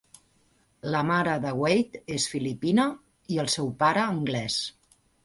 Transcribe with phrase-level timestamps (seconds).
[0.95, 2.87] La mare de Wade és filipina
[3.35, 4.57] i el seu pare anglès.